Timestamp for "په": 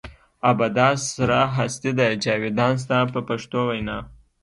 3.13-3.19